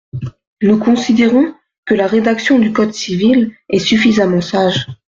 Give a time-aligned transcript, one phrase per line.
[0.63, 1.53] Nous considérons
[1.85, 4.87] que la rédaction du code civil est suffisamment sage.